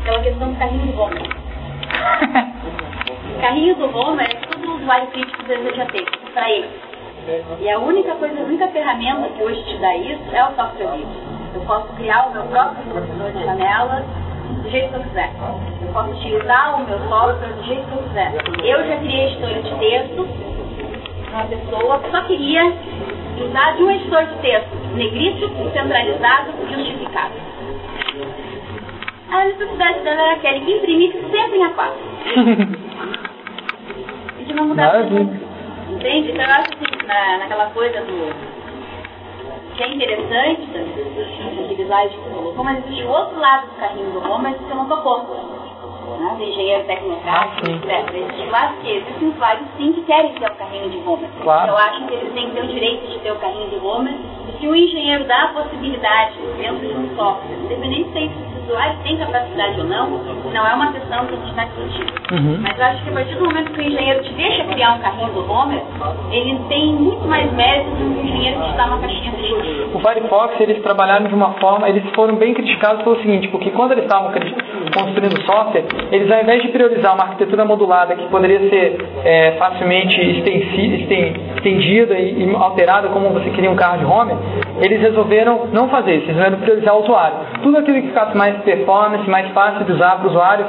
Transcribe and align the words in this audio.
aquela 0.00 0.22
questão 0.22 0.52
do 0.52 0.58
carrinho 0.58 0.92
do 0.92 1.00
Homer. 1.00 1.22
carrinho 3.40 3.74
do 3.76 3.96
Homer 3.96 4.26
é 4.26 4.34
todo 4.46 4.76
usuário 4.76 5.06
crítico 5.08 5.42
deseja 5.44 5.86
ter, 5.86 6.04
para 6.32 6.50
ele. 6.50 6.68
E 7.60 7.70
a 7.70 7.78
única 7.78 8.14
coisa, 8.14 8.40
a 8.40 8.44
única 8.44 8.68
ferramenta 8.68 9.28
que 9.28 9.42
hoje 9.42 9.62
te 9.64 9.76
dá 9.76 9.94
isso 9.96 10.22
é 10.32 10.42
o 10.44 10.54
software 10.54 10.96
livre. 10.96 11.18
Eu 11.54 11.60
posso 11.62 11.88
criar 11.94 12.28
o 12.28 12.32
meu 12.32 12.44
próprio 12.44 12.82
processador 12.84 13.32
de 13.32 13.44
janelas 13.44 14.04
do 14.62 14.70
jeito 14.70 14.88
que 14.88 14.94
eu 14.96 15.02
quiser. 15.02 15.30
Eu 15.82 15.92
posso 15.92 16.10
utilizar 16.10 16.80
o 16.80 16.86
meu 16.86 16.98
software 17.08 17.48
do 17.48 17.62
jeito 17.64 17.86
que 17.86 17.92
eu 17.92 17.98
quiser. 18.04 18.32
Eu 18.64 18.88
já 18.88 18.96
criei 18.96 19.26
editora 19.26 19.62
de 19.62 19.74
texto, 19.78 20.26
uma 21.30 21.44
pessoa 21.44 21.98
que 22.00 22.10
só 22.10 22.22
queria 22.22 22.72
usar 23.38 23.76
de 23.76 23.82
um 23.82 23.90
editor 23.90 24.24
de 24.24 24.34
texto 24.36 24.80
negrito, 24.94 25.50
centralizado, 25.72 26.52
justificado. 26.68 27.49
A 29.30 29.44
necessidade 29.44 30.00
dela 30.00 30.22
era 30.22 30.40
que 30.40 30.48
imprimisse 30.48 31.20
sempre 31.30 31.58
em 31.58 31.64
A4. 31.64 31.92
e 34.40 34.44
de 34.44 34.52
não 34.54 34.66
mudar 34.66 35.00
Entende? 35.88 36.32
Então 36.32 36.44
eu 36.44 36.52
acho 36.52 36.74
assim, 36.74 37.06
na, 37.06 37.38
naquela 37.38 37.66
coisa 37.70 38.00
do 38.02 38.60
que 39.80 39.84
é 39.84 39.94
interessante, 39.94 40.62
aqueles 40.62 41.78
slides 41.78 42.12
que 42.12 42.20
você 42.20 42.34
colocou, 42.34 42.64
mas 42.64 42.84
existe 42.84 43.02
o 43.02 43.08
outro 43.08 43.40
lado 43.40 43.66
do 43.66 43.80
carrinho 43.80 44.10
do 44.10 44.30
Homer 44.30 44.52
que 44.52 44.64
você 44.64 44.74
não 44.74 44.86
tocou. 44.86 45.24
Né? 46.18 46.32
Os 46.34 46.40
engenheiros 46.40 46.86
tecnocráticos, 46.86 47.68
ah, 47.88 48.00
etc. 48.00 48.14
Existe 48.14 48.50
lá 48.50 48.74
que 48.82 48.90
existem 48.90 49.30
vários 49.38 49.66
sim 49.78 49.92
que 49.94 50.02
querem 50.02 50.34
ter 50.34 50.50
o 50.50 50.54
carrinho 50.56 50.90
de 50.90 50.98
Homer. 50.98 51.30
Claro. 51.42 51.70
Eu 51.70 51.78
acho 51.78 52.04
que 52.04 52.14
eles 52.14 52.32
têm 52.34 52.48
que 52.48 52.54
ter 52.56 52.62
o 52.62 52.66
direito 52.66 53.06
de 53.06 53.18
ter 53.20 53.32
o 53.32 53.36
carrinho 53.36 53.70
de 53.70 53.76
Homer 53.76 54.14
se 54.58 54.68
o 54.68 54.74
engenheiro 54.76 55.24
dá 55.24 55.44
a 55.44 55.48
possibilidade 55.48 56.34
dentro 56.58 56.86
de 56.86 56.94
um 56.94 57.16
software, 57.16 57.56
independente 57.64 58.12
se 58.12 58.18
esse 58.18 58.50
usuário 58.62 58.96
tem 59.02 59.16
capacidade 59.16 59.80
ou 59.80 59.86
não, 59.86 60.10
não 60.10 60.66
é 60.66 60.74
uma 60.74 60.92
questão 60.92 61.26
que 61.26 61.34
a 61.34 61.36
gente 61.36 61.50
está 61.50 61.64
discutindo. 61.64 62.12
Uhum. 62.32 62.58
Mas 62.60 62.78
eu 62.78 62.84
acho 62.84 63.02
que 63.02 63.10
a 63.10 63.12
partir 63.12 63.34
do 63.34 63.44
momento 63.44 63.72
que 63.72 63.80
o 63.80 63.82
engenheiro 63.82 64.22
te 64.22 64.32
deixa 64.34 64.64
criar 64.64 64.94
um 64.94 64.98
carrinho 65.00 65.32
do 65.32 65.50
Homer, 65.50 65.82
ele 66.30 66.58
tem 66.68 66.92
muito 66.94 67.26
mais 67.26 67.52
mérito 67.52 67.90
do 67.90 67.96
que 67.96 68.20
o 68.20 68.24
engenheiro 68.24 68.62
te 68.62 68.76
dá 68.76 68.86
uma 68.86 68.98
caixinha 68.98 69.32
de 69.32 69.50
O 69.94 69.98
Firefox, 69.98 70.60
eles 70.60 70.82
trabalharam 70.82 71.26
de 71.26 71.34
uma 71.34 71.52
forma, 71.54 71.88
eles 71.88 72.04
foram 72.14 72.36
bem 72.36 72.54
criticados 72.54 73.02
pelo 73.02 73.16
seguinte, 73.16 73.48
porque 73.48 73.70
quando 73.70 73.92
eles 73.92 74.04
estavam 74.04 74.30
construindo 74.90 75.40
software, 75.42 75.84
eles 76.12 76.30
ao 76.30 76.42
invés 76.42 76.62
de 76.62 76.68
priorizar 76.68 77.14
uma 77.14 77.24
arquitetura 77.24 77.64
modulada 77.64 78.14
que 78.14 78.26
poderia 78.28 78.68
ser 78.68 78.98
é, 79.24 79.52
facilmente 79.52 80.20
estendida 81.56 82.18
e, 82.18 82.54
alterada 82.54 83.08
como 83.08 83.30
você 83.30 83.50
queria 83.50 83.70
um 83.70 83.76
carro 83.76 83.98
de 83.98 84.04
home, 84.04 84.32
eles 84.80 85.00
resolveram 85.00 85.68
não 85.72 85.88
fazer 85.88 86.16
isso, 86.16 86.26
eles 86.26 86.36
resolveram 86.36 86.62
priorizar 86.62 86.96
o 86.96 87.02
usuário. 87.02 87.36
Tudo 87.62 87.78
aquilo 87.78 88.00
que 88.00 88.08
ficasse 88.08 88.36
mais 88.36 88.56
performance, 88.62 89.28
mais 89.28 89.50
fácil 89.52 89.84
de 89.84 89.92
usar 89.92 90.16
para 90.16 90.26
o 90.26 90.30
usuário, 90.30 90.66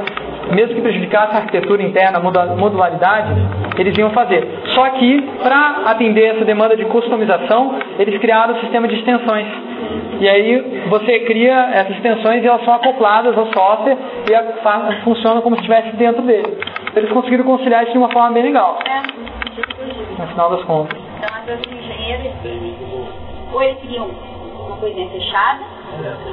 mesmo 0.54 0.76
que 0.76 0.82
prejudicasse 0.82 1.36
a 1.36 1.40
arquitetura 1.40 1.82
interna, 1.82 2.18
a 2.20 2.56
modularidade, 2.56 3.34
eles 3.78 3.98
iam 3.98 4.10
fazer. 4.12 4.48
Só 4.76 4.90
que, 4.92 5.22
para 5.42 5.84
atender 5.86 6.36
essa 6.36 6.46
demanda 6.46 6.76
de 6.76 6.86
customização, 6.86 7.76
eles 7.98 8.20
criaram 8.20 8.56
o 8.56 8.60
sistema 8.60 8.88
de 8.88 8.96
extensões. 8.96 9.48
E 10.22 10.30
aí 10.30 10.86
você 10.88 11.22
cria 11.22 11.72
essas 11.74 11.96
extensões 11.96 12.44
e 12.44 12.48
elas 12.48 12.64
são 12.64 12.76
acopladas 12.76 13.36
ao 13.36 13.52
software 13.52 13.98
e 14.30 14.36
a, 14.36 15.02
funciona 15.04 15.42
como 15.42 15.56
se 15.56 15.64
estivesse 15.64 15.96
dentro 15.96 16.22
dele. 16.22 16.60
Eles 16.96 17.12
conseguiram 17.12 17.44
conciliar 17.44 17.82
isso 17.82 17.94
de 17.94 17.98
uma 17.98 18.12
forma 18.12 18.30
bem 18.30 18.44
legal. 18.44 18.78
É, 18.86 20.22
no 20.22 20.28
final 20.28 20.52
das 20.52 20.64
contas. 20.66 20.96
Então, 21.18 21.30
a 21.34 21.76
engenheiro, 21.76 22.36
ou 23.52 23.64
eles 23.64 23.80
queriam 23.80 24.06
uma 24.06 24.78
coisinha 24.78 25.10
fechada, 25.10 25.60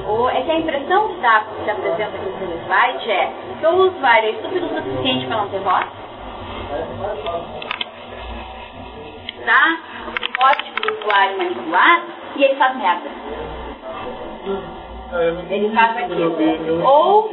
ou 0.07 0.29
é 0.29 0.43
que 0.43 0.51
a 0.51 0.59
impressão 0.59 1.09
que, 1.09 1.21
tá, 1.23 1.45
que 1.57 1.65
se 1.65 1.71
apresenta 1.71 2.11
aqui 2.15 2.45
no 2.45 2.59
slide 2.67 3.11
é 3.11 3.33
que 3.59 3.67
o 3.67 3.87
usuário 3.87 4.29
é 4.29 4.33
estúpido 4.33 4.67
o 4.67 4.69
suficiente 4.69 5.27
para 5.29 5.37
não 5.39 5.49
ter 5.49 5.61
voz, 5.61 5.87
tá? 9.47 9.79
Pode 10.37 10.71
para 10.73 10.93
o 10.93 10.99
usuário 10.99 11.39
manipular 11.39 12.03
e 12.37 12.45
ele 12.45 12.55
faz 12.57 12.77
merda. 12.77 13.38
Ele 15.49 15.71
faz 15.75 15.97
aquilo. 15.97 16.85
Ou, 16.85 17.31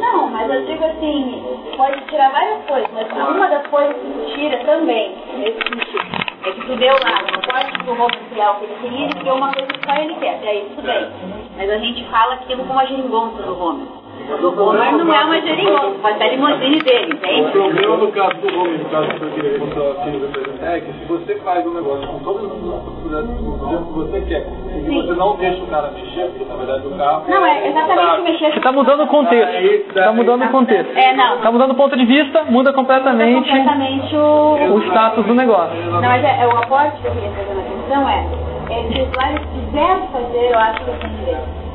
não, 0.00 0.28
mas 0.28 0.48
eu 0.48 0.64
digo 0.66 0.84
assim, 0.84 1.42
pode 1.76 2.00
tirar 2.02 2.30
várias 2.30 2.64
coisas, 2.64 2.88
mas 2.92 3.10
uma 3.10 3.48
das 3.48 3.66
coisas 3.66 3.96
que 3.96 4.34
tira 4.34 4.56
também, 4.64 5.16
nesse 5.36 5.58
sentido, 5.58 6.26
é 6.46 6.50
que 6.52 6.60
tu 6.64 6.76
deu 6.76 6.94
lá, 6.94 7.22
não 7.32 7.40
pode 7.40 7.72
pro 7.72 7.92
Romulo 7.92 8.10
criar 8.30 8.52
o 8.52 8.54
que 8.60 8.64
ele 8.66 8.76
queria, 8.80 9.04
ele 9.06 9.14
criou 9.14 9.36
uma 9.36 9.52
coisa 9.52 9.66
que 9.66 9.84
só 9.84 9.96
ele 9.96 10.14
quer, 10.14 10.40
e 10.44 10.48
aí 10.48 10.70
tudo 10.76 10.86
bem. 10.86 11.10
Mas 11.56 11.70
a 11.70 11.78
gente 11.78 12.04
fala 12.04 12.34
aquilo 12.34 12.64
com 12.64 12.78
a 12.78 12.84
geringonça 12.84 13.42
do 13.42 13.54
Romulo. 13.54 14.05
O 14.28 14.60
Homer 14.60 14.92
não 14.92 15.14
é 15.14 15.24
uma 15.24 15.40
geringonça, 15.40 15.98
pode 16.02 16.14
estar 16.14 16.28
limousine 16.28 16.80
dele, 16.80 17.14
entende? 17.14 17.42
O 17.42 17.52
problema 17.52 17.96
no 17.96 18.12
caso 18.12 18.34
do 18.38 18.60
Homer, 18.60 18.78
no 18.78 18.84
caso 18.86 19.08
que 19.08 19.22
eu 19.22 19.30
queria 19.30 19.58
no 19.58 20.66
é 20.66 20.80
que 20.80 20.92
se 20.92 21.04
você 21.04 21.34
faz 21.36 21.64
um 21.64 21.74
negócio 21.74 22.06
com 22.08 22.18
todas 22.18 22.44
as 22.44 22.82
possibilidades 22.82 23.30
que 23.36 23.92
você 23.92 24.20
quer, 24.22 24.46
e 24.74 24.90
você 24.90 25.12
não 25.14 25.36
deixa 25.36 25.62
o 25.62 25.66
cara 25.68 25.90
mexer, 25.92 26.26
porque 26.26 26.44
na 26.44 26.56
verdade 26.56 26.86
o 26.86 26.90
carro. 26.96 27.24
Não, 27.28 27.46
é 27.46 27.68
exatamente 27.68 28.22
mexer. 28.22 28.50
Você 28.50 28.56
está 28.58 28.72
mudando 28.72 29.02
o 29.04 29.06
contexto. 29.06 29.54
Está 29.54 30.12
mudando 30.12 30.44
o 30.44 30.48
contexto. 30.48 30.96
É, 30.96 31.14
não. 31.14 31.36
Está 31.36 31.52
mudando 31.52 31.70
o 31.70 31.76
ponto 31.76 31.96
de 31.96 32.04
vista, 32.04 32.44
muda 32.44 32.72
completamente, 32.72 33.34
muda 33.34 33.46
completamente 33.46 34.16
o... 34.16 34.74
o 34.74 34.78
status 34.88 35.24
do 35.24 35.34
negócio. 35.34 35.76
Não, 35.90 36.00
mas 36.00 36.24
é, 36.24 36.42
é 36.42 36.46
o 36.46 36.50
aporte 36.50 37.00
que 37.00 37.06
eu 37.06 37.12
queria 37.12 37.30
fazer 37.30 37.54
na 37.54 37.62
questão 37.62 38.08
é, 38.08 38.26
é 38.70 38.92
se 38.92 39.00
o 39.00 39.08
usuário 39.08 39.40
quiser 39.54 40.10
fazer, 40.10 40.50
eu 40.50 40.58
acho 40.58 40.84
que 40.84 40.90
ele 40.90 40.98
tem 40.98 41.10
direito. 41.10 41.65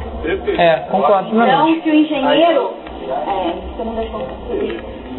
É, 0.57 0.75
concordo. 0.91 1.29
Então, 1.29 1.81
se 1.81 1.89
o 1.89 1.93
engenheiro, 1.93 2.73
é, 3.09 3.53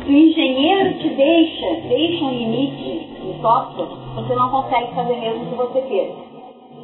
se 0.04 0.10
o 0.10 0.12
engenheiro 0.12 0.94
te 0.98 1.08
deixa, 1.08 1.66
deixa 1.88 2.24
um 2.24 2.30
limite 2.30 3.08
no 3.22 3.34
software, 3.40 3.88
você 4.14 4.34
não 4.34 4.50
consegue 4.50 4.94
fazer 4.94 5.16
mesmo 5.16 5.46
que 5.46 5.54
você 5.54 5.80
queira. 5.82 6.12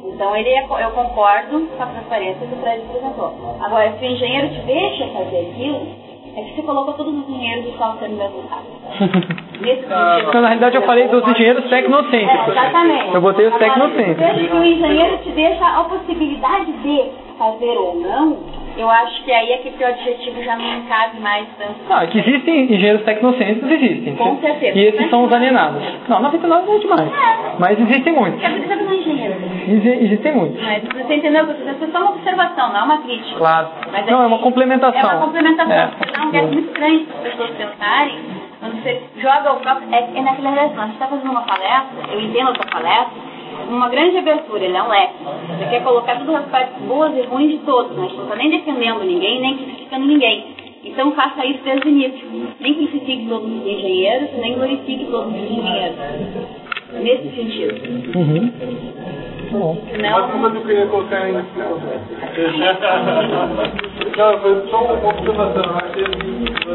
Então, 0.05 0.35
ele 0.35 0.49
é, 0.49 0.63
eu 0.63 0.91
concordo 0.91 1.67
com 1.77 1.83
a 1.83 1.85
transparência 1.85 2.47
que 2.47 2.53
o 2.53 2.57
Fred 2.57 2.83
apresentou. 2.83 3.33
Agora, 3.61 3.91
se 3.99 4.05
o 4.05 4.09
engenheiro 4.09 4.49
te 4.49 4.61
deixa 4.61 5.07
fazer 5.07 5.51
aquilo, 5.51 5.87
é 6.35 6.41
que 6.41 6.55
você 6.55 6.61
colocou 6.61 6.93
todos 6.93 7.13
os 7.13 7.29
engenheiros 7.29 7.65
do 7.65 7.77
software 7.77 8.09
no 8.09 8.17
mesmo 8.17 8.43
caso. 8.43 8.67
Nesse 9.59 9.81
sentido. 9.81 10.29
Então, 10.29 10.41
na 10.41 10.47
realidade, 10.47 10.75
eu 10.75 10.81
falei 10.83 11.07
dos 11.09 11.27
engenheiros 11.27 11.69
tecnocêntricos. 11.69 12.47
É, 12.47 12.51
exatamente. 12.51 13.13
Eu 13.13 13.21
botei 13.21 13.47
os 13.47 13.55
tecnocêntricos. 13.55 14.49
Se 14.49 14.55
o 14.55 14.63
engenheiro 14.63 15.17
te 15.17 15.31
deixa 15.31 15.65
a 15.65 15.83
possibilidade 15.83 16.71
de 16.71 17.28
fazer 17.39 17.77
ou 17.77 17.95
não, 17.95 18.37
eu 18.77 18.89
acho 18.89 19.23
que 19.23 19.31
aí 19.31 19.51
é 19.53 19.57
que 19.57 19.83
o 19.83 19.87
adjetivo 19.87 20.43
já 20.43 20.57
não 20.57 20.81
cabe 20.83 21.19
mais 21.21 21.47
tanto. 21.57 21.75
Não, 21.89 22.01
é 22.01 22.07
que 22.07 22.19
existem 22.19 22.65
engenheiros 22.65 23.03
tecnocêntricos, 23.03 23.71
existem. 23.71 24.15
Com 24.15 24.37
certeza. 24.39 24.77
E 24.77 24.85
esses 24.87 25.09
são 25.09 25.23
os 25.23 25.31
alienados. 25.31 25.81
Não, 26.09 26.21
99 26.21 26.67
não 26.67 26.75
é 26.75 26.79
demais. 26.79 27.11
É. 27.11 27.55
Mas 27.57 27.79
existem 27.79 28.13
muitos. 28.13 28.43
É 28.43 28.49
porque 28.49 28.67
você 28.67 28.75
não 28.75 28.91
é 28.91 28.95
engenheiro. 28.95 29.35
existem 30.03 30.31
muitos. 30.33 30.61
Mas 30.61 30.83
você 30.83 31.15
entendeu? 31.15 31.45
Você 31.45 31.85
é 31.85 31.87
só 31.91 31.99
uma 31.99 32.11
observação, 32.11 32.73
não 32.73 32.79
é 32.79 32.83
uma 32.83 32.97
crítica. 32.99 33.37
Claro. 33.37 33.69
Mas 33.91 34.05
não, 34.05 34.21
é, 34.21 34.27
uma 34.27 34.39
complementação. 34.39 34.99
É 34.99 35.13
uma 35.15 35.25
complementação. 35.25 35.71
É. 35.71 35.89
Não, 36.17 36.33
é 36.33 36.41
muito 36.41 36.67
estranho 36.67 37.07
as 37.15 37.31
pessoas 37.31 37.49
pensarem 37.51 38.19
quando 38.59 38.83
você 38.83 39.01
joga 39.17 39.53
o 39.53 39.59
copo. 39.61 39.81
É, 39.93 40.09
é 40.15 40.21
naquela 40.21 40.51
relação. 40.51 40.83
A 40.83 40.85
gente 40.85 40.93
está 40.93 41.07
fazendo 41.07 41.31
uma 41.31 41.41
palestra, 41.41 42.13
eu 42.13 42.21
entendo 42.21 42.49
a 42.49 42.53
tua 42.53 42.65
palestra, 42.65 43.28
uma 43.69 43.89
grande 43.89 44.17
abertura, 44.17 44.63
ele 44.63 44.75
é 44.75 44.83
um 44.83 44.89
leque. 44.89 45.13
Você 45.23 45.69
quer 45.69 45.83
colocar 45.83 46.19
todas 46.19 46.35
as 46.35 46.45
partes 46.49 46.81
boas 46.83 47.15
e 47.15 47.21
ruins 47.21 47.51
de 47.51 47.57
todos, 47.59 47.95
mas 47.97 48.13
não 48.13 48.23
está 48.23 48.35
nem 48.35 48.49
defendendo 48.49 49.03
ninguém, 49.03 49.41
nem 49.41 49.57
criticando 49.57 50.05
ninguém. 50.05 50.55
Então 50.83 51.11
faça 51.11 51.45
isso 51.45 51.59
desde 51.63 51.87
o 51.87 51.89
início. 51.89 52.27
Nem 52.59 52.73
crucifique 52.73 53.27
todos 53.27 53.49
os 53.49 53.67
engenheiros, 53.67 54.29
nem 54.39 54.53
glorifique 54.55 55.05
todos 55.05 55.33
os 55.33 55.51
engenheiros. 55.51 55.97
Nesse 56.93 57.29
sentido. 57.35 58.17
Uhum. 58.17 59.18
Não. 59.51 59.77
Eu 59.83 60.61
queria 60.61 60.85
colocar. 60.87 61.27
Não, 64.17 64.39
foi 64.39 64.67
só 64.69 64.83
uma 64.83 65.09
observação. 65.09 65.77
Achei 65.77 66.03
assim, 66.03 66.45
você 66.45 66.73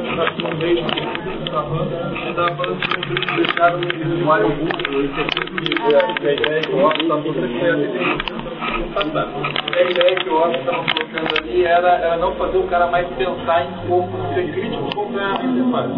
estava 2.31 2.56
falando 2.56 2.81
que 2.81 3.37
deixaram 3.37 3.78
o 3.78 4.14
usuário 4.14 4.49
é 4.49 5.10
sempre 5.32 6.28
a 6.28 6.32
ideia 6.32 6.60
que 6.62 6.72
o 6.72 6.78
foi 7.22 7.34
a 8.64 9.90
ideia 9.90 10.16
que 10.16 10.28
o 10.28 10.37
Otto 10.37 10.58
estava 10.58 10.84
colocando 10.84 11.38
ali 11.38 11.64
era, 11.64 11.88
era 11.88 12.16
não 12.16 12.32
fazer 12.32 12.58
o 12.58 12.62
cara 12.64 12.87
mais 12.87 13.06
pensar 13.08 13.64
em 13.64 13.88
como 13.88 14.08
ser 14.34 14.52
crítico 14.52 14.94
com 14.94 15.02
o 15.02 15.06
que 15.08 15.70
faz. 15.70 15.90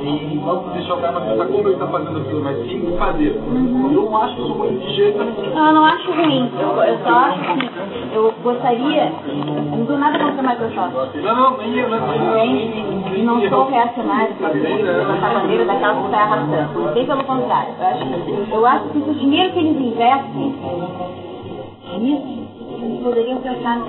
E 0.00 0.36
não 0.36 0.68
deixar 0.72 0.94
o 0.94 1.00
cara 1.00 1.20
pensar 1.20 1.46
como 1.46 1.58
ele 1.58 1.72
está 1.72 1.86
fazendo 1.86 2.18
aquilo, 2.18 2.44
mas 2.44 2.56
sim 2.62 2.96
fazer. 2.98 3.34
Eu 3.36 4.02
não 4.02 4.16
acho 4.16 4.34
isso 4.34 4.52
ruim 4.52 4.78
de 4.78 4.94
jeito 4.94 5.18
nenhum. 5.18 5.44
Eu 5.44 5.72
não 5.74 5.84
acho 5.84 6.12
ruim, 6.12 6.50
eu, 6.58 6.82
eu 6.82 6.98
só 6.98 7.10
acho 7.10 7.40
que 7.40 8.14
eu 8.14 8.34
gostaria, 8.42 9.12
não 9.70 9.84
dou 9.84 9.98
nada 9.98 10.18
contra 10.18 10.40
a 10.40 10.50
Microsoft. 10.50 11.14
Não, 11.16 11.34
não, 11.34 11.58
nem 11.58 11.78
eu, 11.78 11.90
nem 11.90 13.24
não 13.24 13.48
sou 13.48 13.68
reacionário, 13.68 14.34
levantar 14.40 15.30
a 15.30 15.40
bandeira 15.40 15.64
daquela 15.64 15.94
que 15.94 16.04
está 16.06 16.18
arrastando. 16.18 16.94
Bem 16.94 17.06
pelo 17.06 17.24
contrário. 17.24 17.74
Eu 17.78 17.86
acho, 17.86 18.54
eu 18.54 18.66
acho 18.66 18.88
que 18.88 18.98
o 18.98 19.14
dinheiro 19.14 19.52
que 19.52 19.58
eles 19.58 19.76
investem 19.76 21.27
nisso, 21.98 22.48
eles 22.82 23.02
poderiam 23.02 23.40
pensar 23.40 23.78
no 23.78 23.86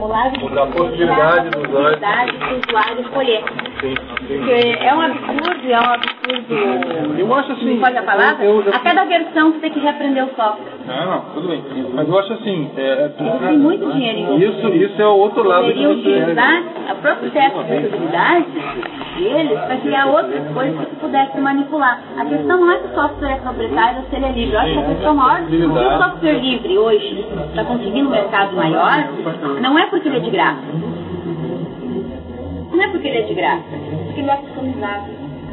O 0.00 0.06
lado 0.06 0.38
de 0.38 0.48
possibilidade 0.72 1.50
do 1.50 1.60
usuário 1.60 3.00
escolher. 3.00 3.44
É 3.84 4.94
um 4.94 5.00
absurdo, 5.00 5.68
é 5.68 5.80
um 5.80 5.92
absurdo. 5.92 7.18
Eu 7.18 7.34
acho 7.34 7.52
assim. 7.52 7.80
Pode 7.80 7.98
a 7.98 8.02
palavra? 8.02 8.44
eu- 8.44 8.62
eu- 8.62 8.72
A 8.74 8.78
cada 8.78 9.04
versão 9.04 9.50
você 9.52 9.58
tem 9.58 9.70
que 9.72 9.80
reaprender 9.80 10.24
o 10.24 10.28
software. 10.36 10.72
Não, 10.86 11.06
não, 11.10 11.20
tudo 11.34 11.48
bem. 11.48 11.64
Mas 11.92 12.08
eu 12.08 12.18
acho 12.18 12.32
assim. 12.34 12.70
É, 12.76 13.08
Tem 13.08 13.58
muito 13.58 13.90
dinheiro 13.92 14.18
envolvido. 14.20 14.52
isso, 14.52 14.68
isso 14.68 15.02
é 15.02 15.06
o 15.06 15.16
outro 15.16 15.42
lado 15.42 15.66
você. 15.66 15.86
utilizar 15.86 16.62
o 16.92 16.94
próprio 16.96 17.30
teste 17.30 17.50
de 17.50 17.58
usabilidade 17.58 18.46
deles 19.18 19.58
para 19.58 19.76
criar 19.78 20.06
outras 20.06 20.48
coisas 20.54 20.78
que 20.78 20.84
você 20.84 20.96
pudesse 21.00 21.40
manipular. 21.40 22.00
A 22.18 22.24
questão 22.24 22.60
não 22.60 22.70
é 22.70 22.78
se 22.78 22.86
o 22.86 22.94
software 22.94 23.32
é 23.32 23.36
proprietário 23.36 23.98
ou 23.98 24.04
se 24.08 24.16
ele 24.16 24.24
é 24.26 24.32
livre. 24.32 24.54
Eu 24.54 24.60
acho 24.60 24.72
que 24.74 24.78
a 24.78 24.82
questão 24.84 25.14
maior 25.16 25.40
é 25.40 25.44
que 25.46 25.56
se 25.56 25.66
o 25.66 25.98
software 25.98 26.38
livre 26.40 26.78
hoje 26.78 27.26
está 27.48 27.64
conseguindo 27.64 28.08
um 28.08 28.12
mercado 28.12 28.54
maior, 28.56 29.08
não 29.60 29.76
é 29.78 29.86
porque 29.86 30.08
ele 30.08 30.18
é 30.18 30.20
de 30.20 30.30
graça. 30.30 30.60
Não 32.72 32.82
é 32.82 32.88
porque 32.88 33.08
ele 33.08 33.18
é 33.18 33.22
de 33.22 33.34
graça, 33.34 33.64
é 33.74 34.04
porque 34.04 34.20
ele 34.20 34.30
é 34.30 34.36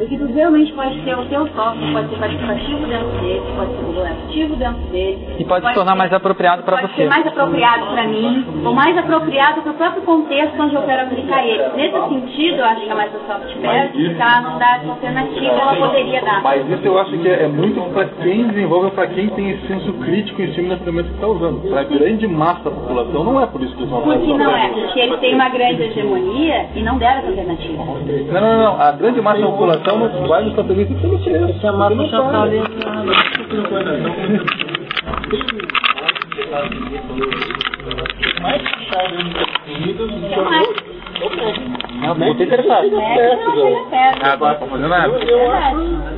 customizado. 0.00 0.08
Porque 0.08 0.16
tu 0.16 0.32
realmente 0.32 0.72
pode 0.72 0.98
ter 1.00 1.14
o 1.18 1.24
teu 1.26 1.46
software, 1.48 1.92
pode 1.92 2.08
ser 2.10 2.16
participativo 2.16 2.86
dentro 2.86 3.08
dele, 3.20 3.42
pode 3.56 3.70
ser 3.70 3.82
colaborativo 3.84 4.56
dentro 4.56 4.80
dele. 4.90 5.18
E 5.38 5.44
pode 5.44 5.66
se 5.66 5.74
tornar 5.74 5.92
ser- 5.92 5.98
mais 5.98 6.12
apropriado 6.12 6.62
para 6.62 6.76
pode 6.78 6.92
você. 6.92 7.02
ser 7.02 7.08
mais 7.08 7.26
apropriado 7.26 7.86
para 7.86 8.06
mim, 8.06 8.46
ou 8.64 8.74
mais 8.74 8.96
apropriado 8.96 9.62
para 9.62 9.72
o 9.72 9.74
próprio 9.74 10.02
contexto 10.02 10.60
onde 10.60 10.74
eu 10.74 10.82
quero 10.82 11.02
aplicar 11.02 11.46
ele. 11.46 11.62
Nesse 11.76 12.08
sentido, 12.08 12.58
eu 12.58 12.64
acho 12.64 12.80
que 12.82 12.90
a 12.90 12.94
Microsoft 12.94 13.50
porque 13.50 14.22
ela 14.22 14.40
não 14.40 14.58
dá 14.58 14.76
essa 14.76 14.90
alternativa, 14.90 15.52
ela 15.52 15.76
poderia 15.76 16.20
dar. 16.22 16.42
Mas 16.42 16.68
isso 16.70 16.82
eu 16.84 16.98
acho 16.98 17.10
que 17.18 17.28
é, 17.28 17.44
é 17.44 17.48
muito 17.48 17.80
para 17.92 18.04
quem 18.06 18.48
desenvolve, 18.48 18.90
para 18.92 19.06
quem 19.08 19.28
tem 19.30 19.50
esse 19.50 19.66
senso 19.66 19.92
crítico 19.94 20.42
em 20.42 20.52
cima 20.54 20.70
da 20.70 20.76
ferramenta 20.78 21.08
que 21.08 21.14
está 21.14 21.26
usando. 21.26 21.60
Para 21.70 21.80
a 21.80 21.84
grande 21.84 22.26
massa 22.26 22.64
da 22.64 22.70
população, 22.70 23.24
não 23.24 23.40
é 23.42 23.46
por 23.46 23.60
isso 23.62 23.74
que 23.74 23.80
eles 23.80 23.90
vão 23.90 24.02
fazer 24.02 24.18
Porque 24.18 24.32
não 24.34 24.56
é, 24.56 24.68
porque 24.68 25.00
eles 25.00 25.20
têm 25.20 25.34
uma 25.34 25.48
grande 25.48 25.82
hegemonia 25.82 26.66
e 26.74 26.82
não 26.82 26.98
deram 26.98 27.18
essa 27.18 27.28
alternativa. 27.28 27.84
Não, 27.84 28.40
não, 28.40 28.58
não. 28.62 28.80
A 28.80 28.92
grande 28.92 29.20
massa 29.20 29.40
da 29.40 29.46
população 29.46 29.89
não 29.98 30.28
vai 30.28 30.44
no 30.44 30.54
software 30.54 30.76
livre 30.76 30.94
pelo 30.96 31.18
preço. 31.18 31.60
Se 31.60 31.66
a 31.66 31.72
massa 31.72 32.06
já 32.06 32.22
tá 32.22 32.42
ali. 32.42 32.58
Não 40.36 40.52
é. 40.52 40.90
Não, 42.00 42.14
muito 42.14 42.42
interessado. 42.42 42.86
É, 42.86 43.36
não, 43.36 43.54
chega 43.54 43.84
perto. 43.90 44.24
Agora, 44.24 44.54
tá 44.54 44.66
fazendo 44.66 44.88
nada. 44.88 45.18
É. 45.18 45.72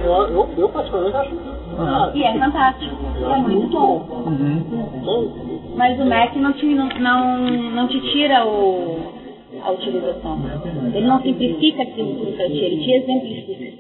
Eu, 0.04 0.12
eu, 0.28 0.50
eu 0.56 0.68
particularmente 0.68 1.16
acho. 1.16 2.16
E 2.16 2.22
é 2.22 2.38
fantástico. 2.38 2.96
É 3.20 3.36
muito 3.38 3.68
bom. 3.68 4.06
Então, 5.00 5.74
Mas 5.76 5.98
o 5.98 6.04
Mac 6.04 6.36
não 6.36 6.52
te, 6.52 6.66
não, 6.66 6.88
não, 6.88 7.38
não 7.70 7.88
te 7.88 8.00
tira 8.12 8.44
o, 8.46 9.21
a 9.64 9.70
utilização. 9.72 10.38
Ele 10.94 11.06
não 11.06 11.20
simplifica 11.22 11.82
aquilo 11.82 12.14
para 12.36 12.46
ti, 12.48 12.58
ele 12.58 12.76
te 12.82 12.90
exemplifica. 12.92 13.72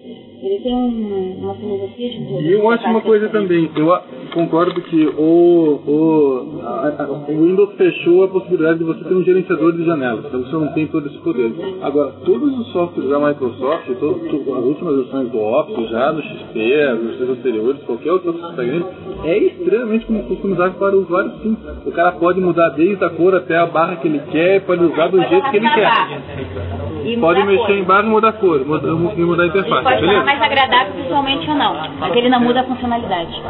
Ele 0.42 0.58
tem 0.58 0.74
um, 0.74 1.36
uma 1.40 1.54
filosofia 1.54 2.10
de 2.10 2.16
tudo. 2.26 2.40
E 2.42 2.52
eu 2.52 2.68
acho 2.68 2.84
uma 2.88 3.00
coisa 3.00 3.28
também, 3.28 3.70
eu 3.76 3.96
concordo 4.34 4.80
que 4.82 5.06
o, 5.06 5.80
o, 5.86 6.60
a- 6.62 6.94
a- 6.98 7.12
o 7.30 7.44
Windows 7.46 7.72
fechou 7.76 8.24
a 8.24 8.28
possibilidade 8.28 8.80
de 8.80 8.84
você 8.84 9.04
ter 9.04 9.14
um 9.14 9.22
gerenciador 9.22 9.72
de 9.72 9.84
janelas, 9.84 10.24
então 10.26 10.42
você 10.42 10.56
não 10.56 10.72
tem 10.72 10.88
todo 10.88 11.06
esse 11.06 11.18
poder. 11.18 11.52
Agora, 11.80 12.10
todos 12.24 12.58
os 12.58 12.72
softwares 12.72 13.08
da 13.08 13.20
Microsoft, 13.20 13.88
as 13.88 14.64
últimas 14.64 14.96
versões 14.96 15.30
do 15.30 15.38
Office, 15.38 15.90
já 15.90 16.10
do 16.10 16.20
XP, 16.22 16.72
as 16.82 16.98
versões 17.02 17.30
anteriores, 17.38 17.82
qualquer 17.84 18.10
outro 18.10 18.32
software, 18.36 18.82
é 19.24 19.38
extremamente 19.38 20.06
customizável 20.06 20.72
para 20.74 20.96
o 20.96 21.02
usuário 21.02 21.32
sim. 21.42 21.56
O 21.86 21.92
cara 21.92 22.12
pode 22.12 22.40
mudar 22.40 22.70
desde 22.70 23.04
a 23.04 23.10
cor 23.10 23.34
até 23.34 23.56
a 23.56 23.66
barra 23.66 23.96
que 23.96 24.08
ele 24.08 24.20
quer, 24.30 24.60
pode 24.62 24.84
usar 24.84 25.08
do 25.08 25.22
jeito 25.22 25.50
que 25.50 25.56
ele 25.56 25.70
quer. 25.70 27.20
Pode 27.20 27.44
mexer 27.44 27.78
em 27.78 27.84
barra 27.84 28.06
e 28.06 28.10
mudar 28.10 28.28
a 28.28 28.32
cor, 28.32 28.64
mudar, 28.64 28.92
mudar 28.92 29.42
a 29.42 29.46
interface, 29.46 29.82
pode 29.82 30.00
beleza? 30.00 30.24
mais 30.24 30.42
agradável 30.42 30.94
visualmente 30.94 31.48
ou 31.48 31.56
não, 31.56 31.74
mas 31.98 32.16
ele 32.16 32.28
não 32.28 32.40
muda 32.40 32.60
a 32.60 32.64
funcionalidade. 32.64 33.42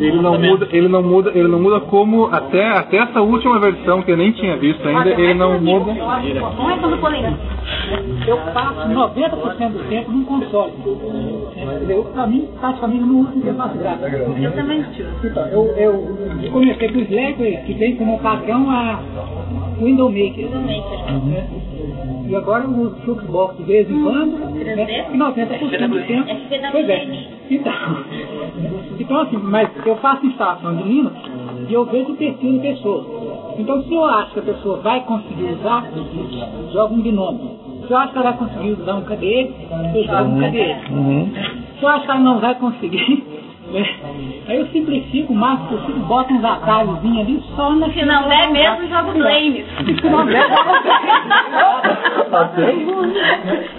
Ele 0.00 0.20
não 0.20 0.38
muda, 0.38 0.68
ele 0.70 0.88
não 0.88 1.02
muda, 1.02 1.30
ele 1.34 1.48
não 1.48 1.60
muda 1.60 1.80
como 1.80 2.26
até 2.32 2.66
até 2.68 2.98
essa 2.98 3.20
última 3.20 3.58
versão 3.58 4.02
que 4.02 4.10
eu 4.10 4.16
nem 4.16 4.32
tinha 4.32 4.56
visto 4.56 4.86
ainda, 4.86 5.10
ele 5.10 5.34
não 5.34 5.60
muda. 5.60 5.92
Não 5.92 6.70
é 6.70 6.78
quando 6.78 7.00
polêmica. 7.00 7.55
Eu 8.26 8.36
passo 8.52 8.88
90% 8.88 9.72
do 9.72 9.88
tempo 9.88 10.10
num 10.10 10.24
console. 10.24 10.72
Eu, 11.88 12.04
pra 12.04 12.26
mim, 12.26 12.48
praticamente 12.60 13.04
não 13.04 13.20
uso 13.20 13.38
interface 13.38 13.78
gráfica. 13.78 14.08
Eu 14.08 14.52
também. 14.52 14.84
Então, 15.24 15.46
eu, 15.46 15.66
eu 15.76 16.50
comecei 16.52 16.88
com 16.88 16.98
o 16.98 17.02
Slack, 17.02 17.56
que 17.66 17.74
tem 17.74 17.96
como 17.96 18.18
padrão 18.18 18.70
a 18.70 19.00
Window 19.80 20.10
Maker. 20.10 20.48
né? 20.50 21.46
E 22.28 22.34
agora 22.34 22.64
eu 22.64 22.70
uso 22.70 22.96
Fluxbox 23.04 23.56
de 23.56 23.62
vez 23.62 23.88
em 23.88 24.02
quando, 24.02 24.36
né? 24.52 25.06
e 25.12 25.16
90% 25.16 25.88
do 25.88 26.06
tempo. 26.06 26.28
Pois 26.72 26.88
é. 26.88 27.06
Então, 27.48 27.72
então 28.98 29.20
assim, 29.20 29.36
mas 29.36 29.70
eu 29.86 29.96
faço 29.96 30.26
instalação 30.26 30.76
de 30.76 30.82
Linux 30.82 31.16
e 31.68 31.72
eu 31.72 31.84
vejo 31.84 32.12
o 32.12 32.16
perfil 32.16 32.56
da 32.56 32.62
pessoa. 32.62 33.54
Então 33.58 33.82
se 33.84 33.94
eu 33.94 34.04
acho 34.04 34.32
que 34.32 34.40
a 34.40 34.42
pessoa 34.42 34.78
vai 34.78 35.04
conseguir 35.04 35.44
usar, 35.52 35.88
joga 36.72 36.94
um 36.94 37.00
binômio. 37.00 37.65
Se 37.86 37.92
eu 37.92 37.96
acho 37.98 38.12
que 38.12 38.18
ela 38.18 38.32
vai 38.32 38.38
conseguir 38.38 38.72
usar 38.72 38.94
um 38.94 39.02
KDE, 39.02 39.54
eu 39.94 40.04
jogo 40.04 40.30
um 40.30 40.38
KDE. 40.40 40.74
Se 41.78 41.84
eu 41.84 41.88
acho 41.88 42.04
que 42.04 42.10
ela 42.10 42.20
não 42.20 42.40
vai 42.40 42.54
conseguir, 42.56 43.24
né, 43.72 43.84
aí 44.48 44.58
eu 44.58 44.66
simplifico 44.68 45.32
o 45.32 45.36
máximo 45.36 45.78
possível, 45.78 46.02
boto 46.02 46.32
uns 46.32 46.44
atalhozinhos 46.44 47.18
ali 47.20 47.42
só 47.54 47.70
na 47.70 47.88
Se 47.90 48.04
não 48.04 48.28
der 48.28 48.50
mesmo, 48.50 48.88
joga 48.88 49.10
o 49.10 49.12
Flames. 49.12 49.66
Se 50.00 50.08
não 50.08 50.26
der, 50.26 50.46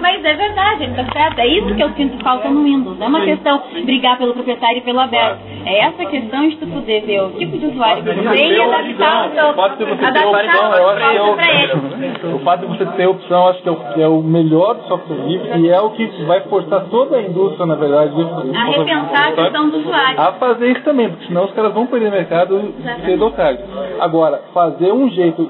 Mas 0.02 0.26
é 0.26 0.34
verdade, 0.34 0.84
ele 0.84 0.94
tá 0.94 1.06
certo. 1.12 1.40
É 1.40 1.48
isso 1.48 1.74
que 1.76 1.84
eu 1.84 1.90
sinto 1.92 2.24
falta 2.24 2.50
no 2.50 2.64
Windows. 2.64 3.00
É 3.00 3.08
uma 3.08 3.22
questão 3.22 3.62
brigar 3.86 4.18
pelo 4.18 4.34
proprietário 4.34 4.78
e 4.78 4.82
pelo 4.82 5.00
aberto. 5.00 5.40
É 5.66 5.80
essa 5.80 6.06
questão 6.06 6.48
de 6.48 6.58
tu 6.58 6.68
poder 6.68 7.02
ver 7.02 7.22
o 7.22 7.30
tipo 7.32 7.58
de 7.58 7.66
usuário 7.68 8.04
que 8.04 8.14
você 8.14 8.30
tem 8.30 8.52
e 8.52 8.62
adaptar 8.62 9.28
o 9.28 9.32
seu, 9.34 9.50
adaptar 9.50 10.28
opção, 10.28 10.72
que 10.98 11.18
é 11.18 11.22
o, 11.22 12.36
o 12.36 12.40
fato 12.40 12.62
de 12.62 12.68
você 12.68 12.86
ter 12.86 13.08
opção, 13.08 13.48
acho 13.50 13.62
que 13.62 13.70
é 13.70 13.72
o, 13.72 14.02
é 14.02 14.08
o 14.08 14.22
melhor 14.22 14.78
software 14.88 15.18
livre 15.28 15.60
e 15.60 15.70
é 15.70 15.80
o 15.80 15.90
que 15.92 16.08
vai 16.26 16.42
forçar 16.42 16.86
toda 16.86 17.18
a 17.18 17.22
indústria, 17.22 17.66
na 17.66 17.76
verdade, 17.76 18.14
A 18.56 18.64
repensar 18.66 19.28
a 19.28 19.32
questão 19.32 19.70
do 19.70 19.77
usuário. 19.80 20.20
a 20.20 20.32
fazer 20.34 20.72
isso 20.72 20.84
também, 20.84 21.10
porque 21.10 21.28
senão 21.28 21.46
os 21.46 21.52
caras 21.52 21.74
vão 21.74 21.88
perder 21.88 22.12
mercado 22.12 22.74
cedo 23.06 23.24
ou 23.24 23.32
tarde. 23.32 23.64
Agora, 24.00 24.42
fazer 24.54 24.92
um 24.92 25.10
jeito, 25.10 25.50